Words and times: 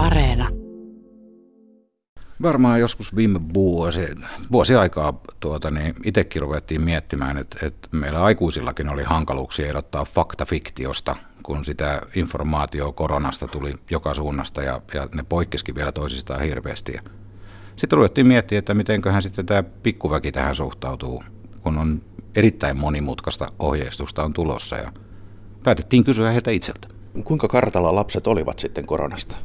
Areena. 0.00 0.48
Varmaan 2.42 2.80
joskus 2.80 3.16
viime 3.16 3.40
vuosi, 3.54 4.00
vuosi 4.52 4.74
aikaa 4.74 5.20
tuota, 5.40 5.70
niin 5.70 5.94
itsekin 6.04 6.42
ruvettiin 6.42 6.82
miettimään, 6.82 7.38
että, 7.38 7.66
että 7.66 7.88
meillä 7.92 8.22
aikuisillakin 8.22 8.92
oli 8.92 9.02
hankaluuksia 9.02 9.68
erottaa 9.68 10.04
fakta-fiktiosta, 10.04 11.16
kun 11.42 11.64
sitä 11.64 12.00
informaatio 12.14 12.92
koronasta 12.92 13.48
tuli 13.48 13.74
joka 13.90 14.14
suunnasta 14.14 14.62
ja, 14.62 14.80
ja 14.94 15.08
ne 15.14 15.22
poikkesikin 15.28 15.74
vielä 15.74 15.92
toisistaan 15.92 16.40
hirveästi. 16.40 16.98
Sitten 17.76 17.96
ruvettiin 17.96 18.28
miettiä, 18.28 18.58
että 18.58 18.74
mitenköhän 18.74 19.22
sitten 19.22 19.46
tämä 19.46 19.62
pikkuväki 19.62 20.32
tähän 20.32 20.54
suhtautuu, 20.54 21.22
kun 21.62 21.78
on 21.78 22.02
erittäin 22.36 22.76
monimutkaista 22.76 23.48
ohjeistusta 23.58 24.24
on 24.24 24.32
tulossa 24.32 24.76
ja 24.76 24.92
päätettiin 25.64 26.04
kysyä 26.04 26.30
heiltä 26.30 26.50
itseltä. 26.50 26.88
Kuinka 27.24 27.48
kartalla 27.48 27.94
lapset 27.94 28.26
olivat 28.26 28.58
sitten 28.58 28.86
koronasta? 28.86 29.36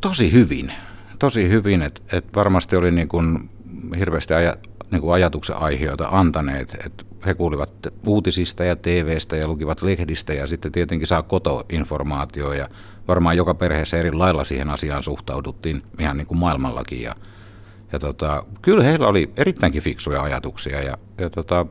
Tosi 0.00 0.32
hyvin. 0.32 0.72
Tosi 1.18 1.48
hyvin, 1.48 1.82
että 1.82 2.02
et 2.12 2.24
varmasti 2.34 2.76
oli 2.76 2.90
niin 2.90 3.08
kuin 3.08 3.50
hirveästi 3.98 4.34
aja, 4.34 4.56
niin 4.90 5.00
kuin 5.00 5.14
ajatuksen 5.14 5.56
aiheita 5.56 6.08
antaneet. 6.10 6.76
että 6.84 7.04
he 7.26 7.34
kuulivat 7.34 7.72
uutisista 8.06 8.64
ja 8.64 8.76
TVstä 8.76 9.36
ja 9.36 9.48
lukivat 9.48 9.82
lehdistä 9.82 10.32
ja 10.34 10.46
sitten 10.46 10.72
tietenkin 10.72 11.08
saa 11.08 11.22
kotoinformaatio 11.22 12.52
ja 12.52 12.68
varmaan 13.08 13.36
joka 13.36 13.54
perheessä 13.54 13.96
eri 13.96 14.12
lailla 14.12 14.44
siihen 14.44 14.70
asiaan 14.70 15.02
suhtauduttiin 15.02 15.82
ihan 15.98 16.16
niin 16.16 16.26
kuin 16.26 16.38
maailmallakin. 16.38 17.02
Ja, 17.02 17.12
ja 17.92 17.98
tota, 17.98 18.44
kyllä 18.62 18.84
heillä 18.84 19.08
oli 19.08 19.32
erittäinkin 19.36 19.82
fiksuja 19.82 20.22
ajatuksia 20.22 20.82
ja, 20.82 20.98
ja 21.18 21.30
tota, 21.30 21.66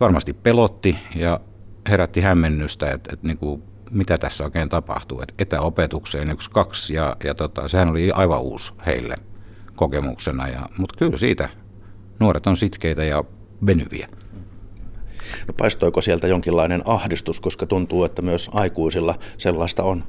varmasti 0.00 0.32
pelotti 0.32 0.96
ja 1.14 1.40
herätti 1.88 2.20
hämmennystä, 2.20 2.90
että, 2.90 3.10
että 3.12 3.26
niin 3.26 3.38
kuin, 3.38 3.62
mitä 3.90 4.18
tässä 4.18 4.44
oikein 4.44 4.68
tapahtuu. 4.68 5.22
Että 5.22 5.34
etäopetukseen 5.38 6.30
yksi, 6.30 6.50
kaksi 6.50 6.94
ja, 6.94 7.16
ja 7.24 7.34
tota, 7.34 7.68
sehän 7.68 7.90
oli 7.90 8.10
aivan 8.10 8.40
uusi 8.40 8.72
heille 8.86 9.14
kokemuksena. 9.76 10.48
Ja, 10.48 10.68
mutta 10.78 10.96
kyllä 10.98 11.16
siitä 11.16 11.48
nuoret 12.20 12.46
on 12.46 12.56
sitkeitä 12.56 13.04
ja 13.04 13.24
venyviä. 13.66 14.08
No 15.48 15.54
paistoiko 15.58 16.00
sieltä 16.00 16.28
jonkinlainen 16.28 16.82
ahdistus, 16.84 17.40
koska 17.40 17.66
tuntuu, 17.66 18.04
että 18.04 18.22
myös 18.22 18.50
aikuisilla 18.52 19.18
sellaista 19.36 19.82
on? 19.82 20.04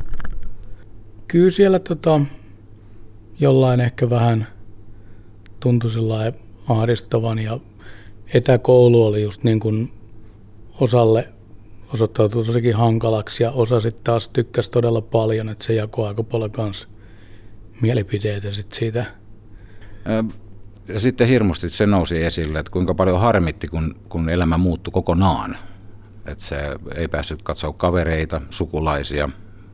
Kyllä 1.27 1.51
siellä 1.51 1.79
tota, 1.79 2.21
jollain 3.39 3.79
ehkä 3.79 4.09
vähän 4.09 4.47
tuntui 5.59 5.91
ahdistavan 6.69 7.39
ja 7.39 7.59
etäkoulu 8.33 9.05
oli 9.05 9.21
just 9.21 9.43
niin 9.43 9.59
kuin 9.59 9.91
osalle 10.79 11.27
osoittautui 11.93 12.45
tosikin 12.45 12.75
hankalaksi 12.75 13.43
ja 13.43 13.51
osa 13.51 13.79
sitten 13.79 14.03
taas 14.03 14.27
tykkäsi 14.27 14.71
todella 14.71 15.01
paljon, 15.01 15.49
että 15.49 15.65
se 15.65 15.73
jakoi 15.73 16.07
aika 16.07 16.23
paljon 16.23 16.51
kanssa 16.51 16.87
mielipiteitä 17.81 18.51
sit 18.51 18.73
siitä. 18.73 19.05
Ja 20.87 20.99
sitten 20.99 21.27
hirmusti 21.27 21.69
se 21.69 21.85
nousi 21.85 22.23
esille, 22.23 22.59
että 22.59 22.71
kuinka 22.71 22.93
paljon 22.93 23.19
harmitti, 23.19 23.67
kun, 23.67 23.95
kun 24.09 24.29
elämä 24.29 24.57
muuttui 24.57 24.91
kokonaan. 24.91 25.57
Että 26.25 26.43
se 26.43 26.57
ei 26.95 27.07
päässyt 27.07 27.41
katsoa 27.41 27.73
kavereita, 27.73 28.41
sukulaisia. 28.49 29.29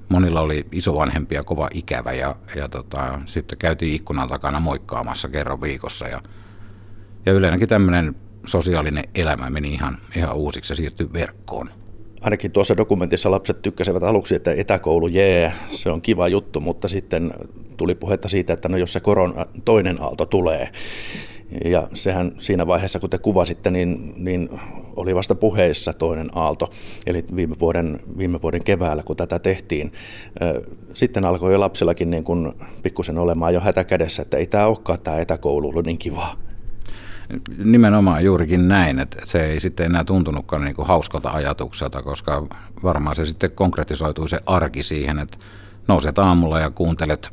Monilla 0.09 0.41
oli 0.41 0.65
isovanhempia 0.71 1.43
kova 1.43 1.69
ikävä 1.73 2.13
ja, 2.13 2.35
ja 2.55 2.69
tota, 2.69 3.19
sitten 3.25 3.57
käytiin 3.57 3.95
ikkunan 3.95 4.29
takana 4.29 4.59
moikkaamassa 4.59 5.29
kerran 5.29 5.61
viikossa. 5.61 6.07
Ja, 6.07 6.21
ja 7.25 7.33
yleensäkin 7.33 7.69
tämmöinen 7.69 8.15
sosiaalinen 8.45 9.03
elämä 9.15 9.49
meni 9.49 9.73
ihan, 9.73 9.97
ihan 10.15 10.35
uusiksi 10.35 10.73
ja 10.73 10.75
siirtyi 10.75 11.13
verkkoon 11.13 11.69
ainakin 12.21 12.51
tuossa 12.51 12.77
dokumentissa 12.77 13.31
lapset 13.31 13.61
tykkäsivät 13.61 14.03
aluksi, 14.03 14.35
että 14.35 14.51
etäkoulu, 14.51 15.07
jee, 15.07 15.53
se 15.71 15.89
on 15.89 16.01
kiva 16.01 16.27
juttu, 16.27 16.61
mutta 16.61 16.87
sitten 16.87 17.33
tuli 17.77 17.95
puhetta 17.95 18.29
siitä, 18.29 18.53
että 18.53 18.69
no 18.69 18.77
jos 18.77 18.93
se 18.93 18.99
korona 18.99 19.45
toinen 19.65 20.01
aalto 20.01 20.25
tulee, 20.25 20.69
ja 21.65 21.87
sehän 21.93 22.31
siinä 22.39 22.67
vaiheessa, 22.67 22.99
kun 22.99 23.09
te 23.09 23.17
kuvasitte, 23.17 23.71
niin, 23.71 24.13
niin 24.17 24.49
oli 24.95 25.15
vasta 25.15 25.35
puheissa 25.35 25.93
toinen 25.93 26.29
aalto, 26.35 26.69
eli 27.05 27.25
viime 27.35 27.55
vuoden, 27.59 27.99
viime 28.17 28.41
vuoden 28.41 28.63
keväällä, 28.63 29.03
kun 29.03 29.15
tätä 29.15 29.39
tehtiin. 29.39 29.91
Sitten 30.93 31.25
alkoi 31.25 31.53
jo 31.53 31.59
lapsillakin 31.59 32.09
niin 32.09 32.23
pikkusen 32.83 33.17
olemaan 33.17 33.53
jo 33.53 33.59
hätä 33.59 33.83
kädessä, 33.83 34.21
että 34.21 34.37
ei 34.37 34.47
tämä 34.47 34.67
olekaan 34.67 34.99
tämä 35.03 35.17
etäkoulu 35.17 35.69
ollut 35.69 35.85
niin 35.85 35.97
kivaa. 35.97 36.44
Nimenomaan 37.57 38.23
juurikin 38.23 38.67
näin, 38.67 38.99
että 38.99 39.21
se 39.23 39.45
ei 39.45 39.59
sitten 39.59 39.85
enää 39.85 40.03
tuntunutkaan 40.03 40.65
niin 40.65 40.75
kuin 40.75 40.87
hauskalta 40.87 41.29
ajatukselta, 41.29 42.01
koska 42.01 42.47
varmaan 42.83 43.15
se 43.15 43.25
sitten 43.25 43.51
konkretisoituu 43.51 44.27
se 44.27 44.39
arki 44.45 44.83
siihen, 44.83 45.19
että 45.19 45.37
nouset 45.87 46.19
aamulla 46.19 46.59
ja 46.59 46.69
kuuntelet 46.69 47.29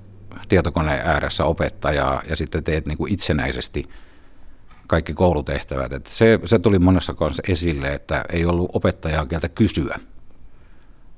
tietokoneen 0.48 1.06
ääressä 1.06 1.44
opettajaa 1.44 2.22
ja 2.28 2.36
sitten 2.36 2.64
teet 2.64 2.86
niin 2.86 2.98
kuin 2.98 3.12
itsenäisesti 3.12 3.82
kaikki 4.86 5.14
koulutehtävät. 5.14 5.92
Että 5.92 6.10
se, 6.10 6.38
se 6.44 6.58
tuli 6.58 6.78
monessa 6.78 7.14
kanssa 7.14 7.42
esille, 7.48 7.94
että 7.94 8.24
ei 8.28 8.46
ollut 8.46 8.70
opettajaa 8.72 9.26
kieltä 9.26 9.48
kysyä. 9.48 9.98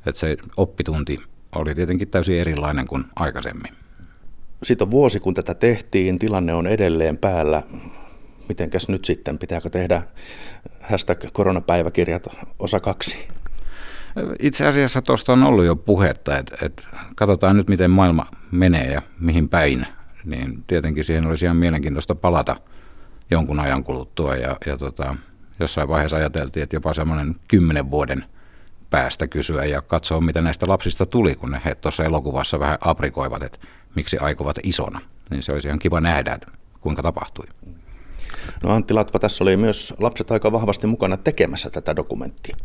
Että 0.06 0.20
se 0.20 0.36
oppitunti 0.56 1.20
oli 1.54 1.74
tietenkin 1.74 2.08
täysin 2.08 2.40
erilainen 2.40 2.86
kuin 2.86 3.04
aikaisemmin. 3.16 3.72
Sitten 4.62 4.86
on 4.86 4.90
vuosi, 4.90 5.20
kun 5.20 5.34
tätä 5.34 5.54
tehtiin, 5.54 6.18
tilanne 6.18 6.54
on 6.54 6.66
edelleen 6.66 7.18
päällä 7.18 7.62
mitenkäs 8.48 8.88
nyt 8.88 9.04
sitten, 9.04 9.38
pitääkö 9.38 9.70
tehdä 9.70 10.02
hashtag 10.80 11.24
koronapäiväkirjat 11.32 12.26
osa 12.58 12.80
kaksi? 12.80 13.28
Itse 14.38 14.66
asiassa 14.66 15.02
tuosta 15.02 15.32
on 15.32 15.44
ollut 15.44 15.64
jo 15.64 15.76
puhetta, 15.76 16.38
että, 16.38 16.56
että 16.62 16.82
katsotaan 17.16 17.56
nyt 17.56 17.68
miten 17.68 17.90
maailma 17.90 18.26
menee 18.50 18.92
ja 18.92 19.02
mihin 19.20 19.48
päin, 19.48 19.86
niin 20.24 20.64
tietenkin 20.66 21.04
siihen 21.04 21.26
olisi 21.26 21.44
ihan 21.44 21.56
mielenkiintoista 21.56 22.14
palata 22.14 22.56
jonkun 23.30 23.60
ajan 23.60 23.84
kuluttua 23.84 24.36
ja, 24.36 24.56
ja 24.66 24.76
tota, 24.76 25.16
jossain 25.60 25.88
vaiheessa 25.88 26.16
ajateltiin, 26.16 26.62
että 26.62 26.76
jopa 26.76 26.94
semmoinen 26.94 27.34
kymmenen 27.48 27.90
vuoden 27.90 28.24
päästä 28.90 29.26
kysyä 29.26 29.64
ja 29.64 29.82
katsoa, 29.82 30.20
mitä 30.20 30.42
näistä 30.42 30.66
lapsista 30.68 31.06
tuli, 31.06 31.34
kun 31.34 31.50
ne 31.50 31.60
he 31.64 31.74
tuossa 31.74 32.04
elokuvassa 32.04 32.60
vähän 32.60 32.78
aprikoivat, 32.80 33.42
että 33.42 33.58
miksi 33.94 34.18
aikovat 34.18 34.58
isona. 34.62 35.00
Niin 35.30 35.42
se 35.42 35.52
olisi 35.52 35.68
ihan 35.68 35.78
kiva 35.78 36.00
nähdä, 36.00 36.32
että 36.32 36.50
kuinka 36.80 37.02
tapahtui. 37.02 37.46
No 38.62 38.70
Antti 38.70 38.94
Latva, 38.94 39.18
tässä 39.18 39.44
oli 39.44 39.56
myös 39.56 39.94
lapset 39.98 40.30
aika 40.30 40.52
vahvasti 40.52 40.86
mukana 40.86 41.16
tekemässä 41.16 41.70
tätä 41.70 41.96
dokumenttia. 41.96 42.56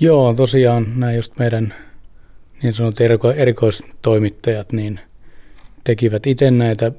Joo, 0.00 0.34
tosiaan 0.34 1.00
näin 1.00 1.16
just 1.16 1.38
meidän 1.38 1.74
niin 2.62 2.74
sanotut 2.74 3.00
eriko- 3.00 3.34
erikoistoimittajat 3.36 4.72
niin 4.72 5.00
tekivät 5.84 6.26
itse 6.26 6.50
näitä 6.50 6.92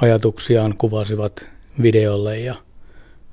ajatuksiaan, 0.00 0.74
kuvasivat 0.78 1.46
videolle 1.82 2.38
ja 2.38 2.54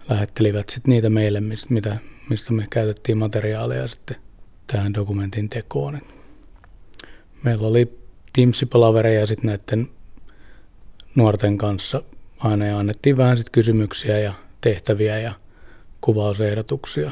lähettelivät 0.10 0.70
sitten 0.70 0.92
niitä 0.92 1.10
meille, 1.10 1.40
mistä, 1.40 1.98
mistä 2.30 2.54
me 2.54 2.68
käytettiin 2.70 3.18
materiaaleja 3.18 3.88
sitten 3.88 4.18
tähän 4.68 4.94
dokumentin 4.94 5.50
tekoon. 5.50 6.00
Meillä 7.44 7.68
oli 7.68 8.00
Teams-palavereja 8.34 9.28
sitten 9.28 9.46
näiden 9.46 9.90
nuorten 11.16 11.58
kanssa 11.58 12.04
aina 12.40 12.66
ja 12.66 12.80
annettiin 12.80 13.18
vähän 13.18 13.38
sit 13.38 13.50
kysymyksiä 13.50 14.20
ja 14.20 14.34
tehtäviä 14.62 15.20
ja 15.20 15.34
kuvausehdotuksia 16.02 17.12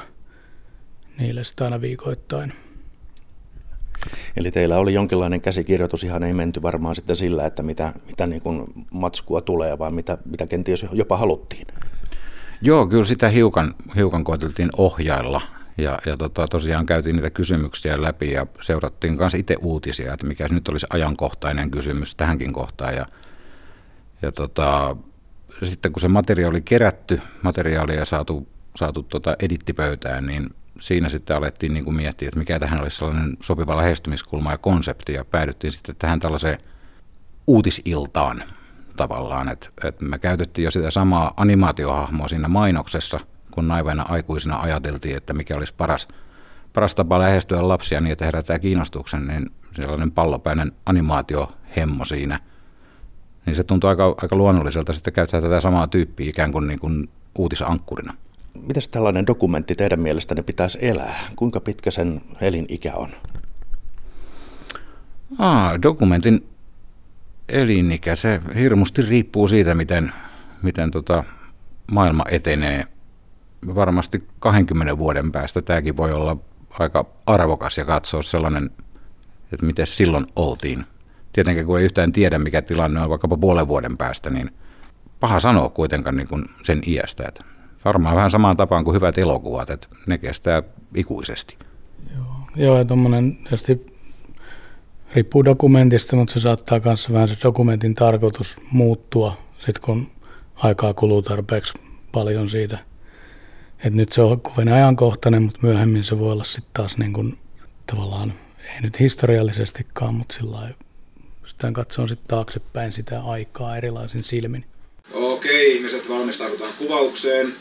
niille 1.20 1.44
sitä 1.44 1.64
aina 1.64 1.82
viikoittain. 1.82 2.54
Eli 4.38 4.52
teillä 4.52 4.78
oli 4.78 4.94
jonkinlainen 4.94 5.42
käsikirjoitus, 5.42 6.04
ihan 6.04 6.24
ei 6.24 6.34
menty 6.34 6.62
varmaan 6.62 6.96
sitten 6.96 7.16
sillä, 7.16 7.46
että 7.46 7.64
mitä, 7.64 7.94
mitä 8.08 8.28
niin 8.28 8.42
kuin 8.42 8.66
matskua 8.92 9.42
tulee, 9.42 9.80
vaan 9.80 9.94
mitä, 9.94 10.18
mitä 10.26 10.48
kenties 10.48 10.86
jopa 10.92 11.18
haluttiin. 11.18 11.68
Joo, 12.62 12.88
kyllä 12.88 13.06
sitä 13.06 13.30
hiukan, 13.30 13.74
hiukan 13.96 14.24
koeteltiin 14.24 14.70
ohjailla 14.78 15.42
ja, 15.78 16.00
ja 16.06 16.18
tota, 16.18 16.48
tosiaan 16.48 16.86
käytiin 16.86 17.16
niitä 17.16 17.30
kysymyksiä 17.30 18.02
läpi 18.02 18.32
ja 18.32 18.48
seurattiin 18.62 19.18
myös 19.18 19.34
itse 19.34 19.56
uutisia, 19.62 20.14
että 20.14 20.28
mikä 20.28 20.48
nyt 20.52 20.68
olisi 20.68 20.88
ajankohtainen 20.90 21.72
kysymys 21.72 22.16
tähänkin 22.16 22.54
kohtaan. 22.54 22.96
Ja, 22.96 23.06
ja 24.22 24.32
tota, 24.32 24.96
sitten 25.64 25.92
kun 25.92 26.02
se 26.02 26.08
materiaali 26.08 26.56
oli 26.56 26.62
kerätty, 26.62 27.22
materiaalia 27.42 28.06
saatu, 28.06 28.48
saatu 28.76 29.04
tota 29.04 29.36
edittipöytään, 29.40 30.26
niin 30.26 30.50
siinä 30.80 31.10
sitten 31.10 31.38
alettiin 31.38 31.74
niin 31.74 31.84
kuin 31.84 31.96
miettiä, 31.96 32.28
että 32.28 32.40
mikä 32.40 32.60
tähän 32.60 32.82
olisi 32.82 32.98
sellainen 32.98 33.38
sopiva 33.42 33.78
lähestymiskulma 33.78 34.52
ja 34.52 34.58
konsepti, 34.58 35.14
ja 35.14 35.26
päädyttiin 35.26 35.72
sitten 35.72 35.96
tähän 36.00 36.20
tällaiseen 36.20 36.58
uutisiltaan 37.48 38.44
tavallaan, 38.96 39.50
että, 39.50 39.70
että 39.84 40.06
me 40.06 40.20
käytettiin 40.20 40.64
jo 40.64 40.72
sitä 40.72 40.92
samaa 40.92 41.34
animaatiohahmoa 41.38 42.28
siinä 42.28 42.48
mainoksessa, 42.48 43.20
kun 43.52 43.68
naivena 43.68 44.04
aikuisina 44.04 44.60
ajateltiin, 44.60 45.18
että 45.18 45.34
mikä 45.34 45.56
olisi 45.56 45.74
paras, 45.74 46.08
paras 46.74 46.96
tapa 46.96 47.20
lähestyä 47.20 47.68
lapsia 47.68 48.02
niin, 48.02 48.12
että 48.12 48.26
herätään 48.26 48.62
kiinnostuksen, 48.62 49.28
niin 49.28 49.52
sellainen 49.72 50.12
pallopäinen 50.12 50.72
animaatiohemmo 50.86 52.06
siinä– 52.06 52.40
niin 53.48 53.56
se 53.56 53.64
tuntuu 53.64 53.90
aika, 53.90 54.16
aika 54.22 54.36
luonnolliselta 54.36 54.94
sitten 54.94 55.14
käyttää 55.14 55.42
tätä 55.42 55.62
samaa 55.62 55.88
tyyppiä 55.88 56.30
ikään 56.30 56.52
kuin, 56.52 56.68
niin 56.68 56.80
kuin 56.80 57.10
uutisankkurina. 57.38 58.14
Mitäs 58.68 58.88
tällainen 58.88 59.28
dokumentti 59.28 59.76
teidän 59.76 60.00
mielestänne 60.00 60.44
pitäisi 60.44 60.78
elää? 60.82 61.20
Kuinka 61.36 61.60
pitkä 61.60 61.92
sen 61.92 62.22
elinikä 62.42 62.94
on? 62.96 63.10
Aa, 65.40 65.82
dokumentin 65.82 66.48
elinikä, 67.50 68.16
se 68.16 68.40
hirmusti 68.56 69.02
riippuu 69.02 69.48
siitä, 69.48 69.76
miten, 69.76 70.12
miten 70.62 70.92
tota 70.92 71.24
maailma 71.92 72.24
etenee. 72.32 72.86
Varmasti 73.76 74.28
20 74.40 74.98
vuoden 74.98 75.32
päästä 75.32 75.62
tämäkin 75.62 75.98
voi 75.98 76.14
olla 76.14 76.38
aika 76.70 77.06
arvokas 77.26 77.78
ja 77.78 77.86
katsoa 77.86 78.22
sellainen, 78.22 78.70
että 79.54 79.66
miten 79.66 79.88
silloin 79.88 80.26
oltiin. 80.36 80.86
Tietenkin 81.38 81.66
kun 81.66 81.80
ei 81.80 81.86
yhtään 81.86 82.12
tiedä, 82.12 82.38
mikä 82.38 82.62
tilanne 82.62 83.02
on 83.02 83.10
vaikkapa 83.10 83.38
puolen 83.38 83.68
vuoden 83.68 83.98
päästä, 83.98 84.30
niin 84.30 84.50
paha 85.20 85.40
sanoa 85.40 85.70
kuitenkaan 85.70 86.18
niin 86.18 86.28
kuin 86.28 86.46
sen 86.64 86.82
iästä. 86.88 87.24
Että 87.28 87.46
varmaan 87.86 88.16
vähän 88.16 88.32
samaan 88.32 88.58
tapaan 88.58 88.84
kuin 88.84 88.96
hyvät 88.96 89.18
elokuvat, 89.18 89.70
että 89.70 89.88
ne 90.08 90.18
kestää 90.18 90.64
ikuisesti. 90.96 91.58
Joo, 92.16 92.26
Joo 92.56 92.78
ja 92.78 92.86
tuommoinen 92.86 93.36
tietysti 93.36 93.86
riippuu 95.16 95.46
dokumentista, 95.46 96.16
mutta 96.16 96.34
se 96.34 96.40
saattaa 96.40 96.80
myös 96.86 97.12
vähän 97.12 97.28
se 97.28 97.38
dokumentin 97.44 97.96
tarkoitus 97.96 98.60
muuttua 98.72 99.38
sitten 99.58 99.82
kun 99.82 100.08
aikaa 100.56 100.94
kuluu 100.94 101.22
tarpeeksi 101.22 101.74
paljon 102.12 102.50
siitä. 102.50 102.78
Et 103.84 103.94
nyt 103.94 104.12
se 104.12 104.22
on 104.22 104.42
kovin 104.42 104.74
ajankohtainen, 104.74 105.44
mutta 105.44 105.60
myöhemmin 105.62 106.04
se 106.04 106.20
voi 106.20 106.32
olla 106.32 106.44
sitten 106.44 106.74
taas 106.74 106.98
niin 106.98 107.14
kuin, 107.14 107.38
tavallaan, 107.86 108.34
ei 108.76 108.82
nyt 108.82 109.00
historiallisestikaan, 109.00 110.16
mutta 110.16 110.36
sillä 110.36 110.70
pystytään 111.48 111.74
katsomaan 111.74 112.10
sitten 112.10 112.28
taaksepäin 112.28 112.94
sitä 112.94 113.22
aikaa 113.22 113.78
erilaisin 113.78 114.24
silmin. 114.24 114.66
Okei, 115.14 115.76
ihmiset 115.76 116.10
valmistaudutaan 116.10 116.74
kuvaukseen. 116.78 117.54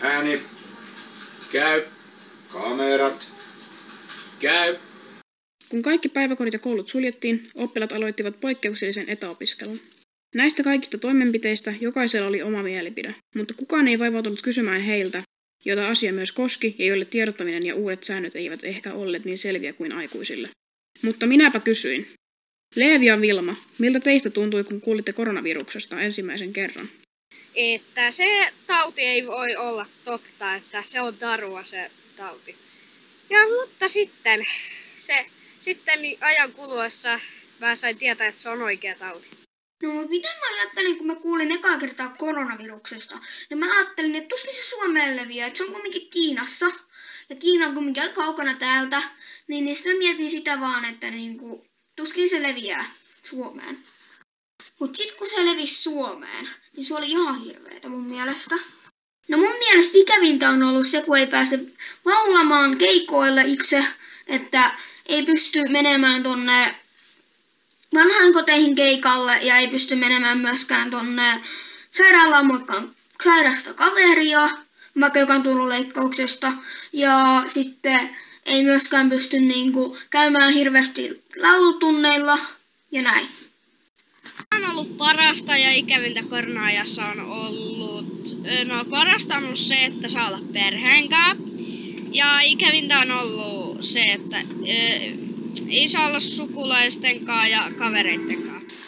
Ääni. 0.00 0.40
Käy. 1.52 1.82
Kamerat. 2.52 3.28
Käy. 4.40 4.76
Kun 5.68 5.82
kaikki 5.82 6.08
päiväkodit 6.08 6.52
ja 6.52 6.58
koulut 6.58 6.88
suljettiin, 6.88 7.48
oppilaat 7.54 7.92
aloittivat 7.92 8.40
poikkeuksellisen 8.40 9.08
etäopiskelun. 9.08 9.80
Näistä 10.34 10.62
kaikista 10.62 10.98
toimenpiteistä 10.98 11.74
jokaisella 11.80 12.28
oli 12.28 12.42
oma 12.42 12.62
mielipide, 12.62 13.14
mutta 13.36 13.54
kukaan 13.54 13.88
ei 13.88 13.98
vaivautunut 13.98 14.42
kysymään 14.42 14.80
heiltä, 14.80 15.22
jota 15.64 15.88
asia 15.88 16.12
myös 16.12 16.32
koski 16.32 16.76
ja 16.78 16.86
joille 16.86 17.04
tiedottaminen 17.04 17.66
ja 17.66 17.74
uudet 17.74 18.02
säännöt 18.02 18.34
eivät 18.34 18.64
ehkä 18.64 18.94
olleet 18.94 19.24
niin 19.24 19.38
selviä 19.38 19.72
kuin 19.72 19.92
aikuisille. 19.92 20.48
Mutta 21.04 21.26
minäpä 21.26 21.60
kysyin. 21.60 22.14
Leevi 22.74 23.06
ja 23.06 23.20
Vilma, 23.20 23.56
miltä 23.78 24.00
teistä 24.00 24.30
tuntui, 24.30 24.64
kun 24.64 24.80
kuulitte 24.80 25.12
koronaviruksesta 25.12 26.00
ensimmäisen 26.00 26.52
kerran? 26.52 26.88
Että 27.54 28.10
se 28.10 28.52
tauti 28.66 29.02
ei 29.02 29.26
voi 29.26 29.56
olla 29.56 29.86
totta, 30.04 30.54
että 30.54 30.82
se 30.82 31.00
on 31.00 31.20
darua 31.20 31.64
se 31.64 31.90
tauti. 32.16 32.56
Ja 33.30 33.38
mutta 33.60 33.88
sitten, 33.88 34.44
se, 34.96 35.26
sitten 35.60 36.02
niin 36.02 36.18
ajan 36.20 36.52
kuluessa 36.52 37.20
mä 37.60 37.76
sain 37.76 37.98
tietää, 37.98 38.26
että 38.26 38.40
se 38.40 38.48
on 38.48 38.62
oikea 38.62 38.94
tauti. 38.98 39.30
No 39.82 40.06
mitä 40.08 40.28
mä 40.28 40.60
ajattelin, 40.60 40.98
kun 40.98 41.06
mä 41.06 41.14
kuulin 41.14 41.52
ekaa 41.52 41.78
kertaa 41.78 42.14
koronaviruksesta? 42.18 43.18
niin 43.50 43.58
mä 43.58 43.76
ajattelin, 43.76 44.16
että 44.16 44.28
tuskin 44.28 44.54
se 44.54 44.62
Suomeen 44.62 45.16
leviää, 45.16 45.46
että 45.46 45.58
se 45.58 45.64
on 45.64 45.72
kumminkin 45.72 46.10
Kiinassa. 46.10 46.66
Ja 47.28 47.36
Kiina 47.36 47.66
on 47.66 47.74
kumminkin 47.74 48.02
aika 48.02 48.14
kaukana 48.14 48.54
täältä. 48.54 49.02
Niin, 49.48 49.76
sitten 49.76 49.92
mä 49.92 49.98
mietin 49.98 50.30
sitä 50.30 50.60
vaan, 50.60 50.84
että 50.84 51.10
niinku, 51.10 51.66
tuskin 51.96 52.28
se 52.28 52.42
leviää 52.42 52.84
Suomeen. 53.22 53.78
Mut 54.80 54.94
sit 54.94 55.12
kun 55.12 55.30
se 55.30 55.44
levisi 55.44 55.82
Suomeen, 55.82 56.48
niin 56.76 56.86
se 56.86 56.94
oli 56.94 57.10
ihan 57.10 57.40
hirveetä 57.40 57.88
mun 57.88 58.04
mielestä. 58.04 58.56
No 59.28 59.38
mun 59.38 59.58
mielestä 59.58 59.98
ikävintä 59.98 60.50
on 60.50 60.62
ollut 60.62 60.86
se, 60.86 61.02
kun 61.02 61.18
ei 61.18 61.26
päästä 61.26 61.58
laulamaan 62.04 62.78
keikoille 62.78 63.42
itse, 63.46 63.84
että 64.26 64.78
ei 65.06 65.22
pysty 65.22 65.62
menemään 65.68 66.22
tonne 66.22 66.74
vanhaan 67.94 68.32
koteihin 68.32 68.74
keikalle 68.74 69.38
ja 69.42 69.58
ei 69.58 69.68
pysty 69.68 69.96
menemään 69.96 70.38
myöskään 70.38 70.90
tonne 70.90 71.40
sairaalaan 71.90 72.46
moikkaan 72.46 72.96
sairasta 73.24 73.74
kaveria, 73.74 74.48
vaikka 75.00 75.18
joka 75.18 75.34
on 75.34 75.42
tullut 75.42 75.68
leikkauksesta. 75.68 76.52
Ja 76.92 77.44
sitten 77.46 78.16
ei 78.46 78.62
myöskään 78.62 79.10
pysty 79.10 79.40
niinku 79.40 79.98
käymään 80.10 80.52
hirveästi 80.52 81.22
laulutunneilla 81.42 82.38
ja 82.90 83.02
näin. 83.02 83.26
On 84.56 84.70
ollut 84.70 84.96
parasta 84.96 85.56
ja 85.56 85.72
ikävintä 85.72 86.22
korona-ajassa 86.22 87.04
on 87.04 87.20
ollut, 87.20 88.38
no 88.64 88.84
parasta 88.84 89.36
on 89.36 89.44
ollut 89.44 89.58
se, 89.58 89.84
että 89.84 90.08
saa 90.08 90.28
olla 90.28 90.40
perheen 90.52 91.08
kanssa. 91.08 91.54
Ja 92.12 92.40
ikävintä 92.40 92.98
on 92.98 93.10
ollut 93.10 93.84
se, 93.84 94.00
että 94.00 94.40
ei 95.68 95.88
saa 95.88 96.06
olla 96.06 96.20
sukulaisten 96.20 97.24
kanssa 97.24 97.48
ja 97.48 97.70
kavereiden 97.78 98.42
kanssa. 98.42 98.78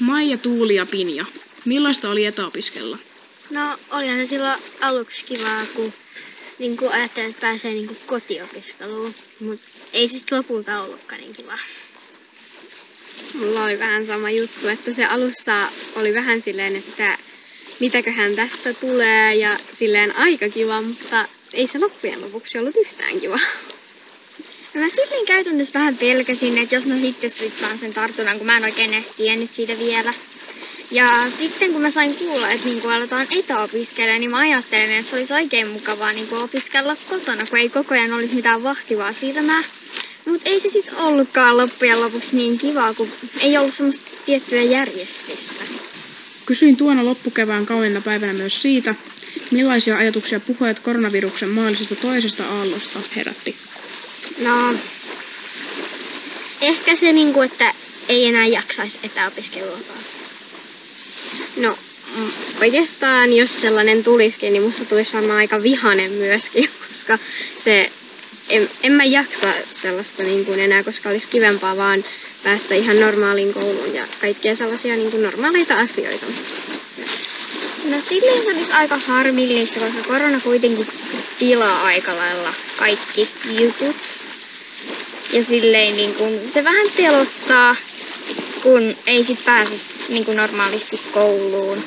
Maija, 0.00 0.38
Tuuli 0.38 0.74
ja 0.74 0.86
Pinja, 0.86 1.24
millaista 1.64 2.10
oli 2.10 2.24
etäopiskella? 2.24 2.98
No 3.50 3.78
olihan 3.90 4.16
se 4.16 4.26
silloin 4.26 4.62
aluksi 4.80 5.24
kivaa, 5.24 5.66
kun 5.74 5.92
niin 6.58 6.76
kuin 6.76 6.92
ajattelin, 6.92 7.30
että 7.30 7.40
pääsee 7.40 7.72
niin 7.72 7.86
kuin 7.86 7.98
kotiopiskeluun, 8.06 9.14
mutta 9.40 9.66
ei 9.92 10.08
se 10.08 10.16
sitten 10.16 10.38
lopulta 10.38 10.82
ollutkaan 10.82 11.20
niin 11.20 11.32
kivaa. 11.32 11.58
Mulla 13.34 13.64
oli 13.64 13.78
vähän 13.78 14.06
sama 14.06 14.30
juttu, 14.30 14.68
että 14.68 14.92
se 14.92 15.04
alussa 15.04 15.70
oli 15.94 16.14
vähän 16.14 16.40
silleen, 16.40 16.76
että 16.76 17.18
mitäköhän 17.80 18.36
tästä 18.36 18.74
tulee 18.74 19.34
ja 19.34 19.60
silleen 19.72 20.16
aika 20.16 20.48
kiva, 20.48 20.82
mutta 20.82 21.28
ei 21.52 21.66
se 21.66 21.78
loppujen 21.78 22.20
lopuksi 22.20 22.58
ollut 22.58 22.76
yhtään 22.76 23.20
kiva. 23.20 23.38
No 24.74 24.80
mä 24.80 24.88
silleen 24.88 25.26
käytännössä 25.26 25.78
vähän 25.78 25.96
pelkäsin, 25.96 26.58
että 26.58 26.74
jos 26.74 26.86
mä 26.86 27.00
sitten 27.00 27.30
sit 27.30 27.56
saan 27.56 27.78
sen 27.78 27.92
tartunnan, 27.94 28.36
kun 28.38 28.46
mä 28.46 28.56
en 28.56 28.64
oikein 28.64 28.94
edes 28.94 29.14
tiennyt 29.14 29.50
siitä 29.50 29.78
vielä. 29.78 30.14
Ja 30.90 31.26
sitten 31.38 31.72
kun 31.72 31.82
mä 31.82 31.90
sain 31.90 32.14
kuulla, 32.14 32.50
että 32.50 32.66
niin 32.66 32.90
aletaan 32.90 33.26
etäopiskelemaan, 33.38 34.20
niin 34.20 34.30
mä 34.30 34.38
ajattelin, 34.38 34.90
että 34.90 35.10
se 35.10 35.16
olisi 35.16 35.32
oikein 35.32 35.68
mukavaa 35.68 36.12
niin 36.12 36.34
opiskella 36.34 36.96
kotona, 36.96 37.44
kun 37.50 37.58
ei 37.58 37.68
koko 37.68 37.94
ajan 37.94 38.12
olisi 38.12 38.34
mitään 38.34 38.62
vahtivaa 38.62 39.12
silmää. 39.12 39.62
Mutta 40.24 40.48
ei 40.50 40.60
se 40.60 40.68
sitten 40.68 40.96
ollutkaan 40.96 41.56
loppujen 41.56 42.00
lopuksi 42.00 42.36
niin 42.36 42.58
kivaa, 42.58 42.94
kun 42.94 43.12
ei 43.40 43.58
ollut 43.58 43.74
semmoista 43.74 44.10
tiettyä 44.26 44.62
järjestystä. 44.62 45.64
Kysyin 46.46 46.76
tuona 46.76 47.04
loppukevään 47.04 47.66
kauniina 47.66 48.00
päivänä 48.00 48.32
myös 48.32 48.62
siitä, 48.62 48.94
millaisia 49.50 49.96
ajatuksia 49.96 50.40
puhujat 50.40 50.80
koronaviruksen 50.80 51.48
mahdollisesta 51.48 51.96
toisesta 51.96 52.44
aallosta 52.46 53.00
herätti. 53.16 53.56
No, 54.38 54.74
ehkä 56.60 56.96
se, 56.96 57.12
niin 57.12 57.32
kuin, 57.32 57.50
että 57.52 57.74
ei 58.08 58.26
enää 58.26 58.46
jaksaisi 58.46 58.98
etäopiskelua. 59.02 59.78
No, 61.56 61.78
mm, 62.16 62.30
oikeastaan 62.60 63.32
jos 63.32 63.60
sellainen 63.60 64.04
tulisikin, 64.04 64.52
niin 64.52 64.62
musta 64.62 64.84
tulisi 64.84 65.12
varmaan 65.12 65.38
aika 65.38 65.62
vihanen 65.62 66.12
myöskin, 66.12 66.70
koska 66.88 67.18
se, 67.56 67.90
en, 68.48 68.70
en 68.82 68.92
mä 68.92 69.04
jaksa 69.04 69.46
sellaista 69.72 70.22
niin 70.22 70.44
kuin 70.44 70.60
enää, 70.60 70.84
koska 70.84 71.08
olisi 71.08 71.28
kivempaa 71.28 71.76
vaan 71.76 72.04
päästä 72.42 72.74
ihan 72.74 73.00
normaaliin 73.00 73.54
kouluun 73.54 73.94
ja 73.94 74.04
kaikkia 74.20 74.56
sellaisia 74.56 74.96
niin 74.96 75.10
kuin 75.10 75.22
normaaleita 75.22 75.74
asioita. 75.74 76.26
No 77.84 78.00
silleen 78.00 78.44
se 78.44 78.50
olisi 78.50 78.72
aika 78.72 78.98
harmillista, 78.98 79.80
koska 79.80 80.02
korona 80.02 80.40
kuitenkin 80.40 80.86
tilaa 81.38 81.82
aika 81.82 82.16
lailla 82.16 82.54
kaikki 82.76 83.28
jutut. 83.60 84.18
Ja 85.32 85.44
silleen 85.44 85.96
niin 85.96 86.14
kun, 86.14 86.40
se 86.46 86.64
vähän 86.64 86.86
pelottaa, 86.96 87.76
kun 88.62 88.96
ei 89.06 89.24
sit 89.24 89.44
pääsisi 89.44 89.88
niin 90.08 90.24
kuin 90.24 90.36
normaalisti 90.36 91.00
kouluun. 91.12 91.84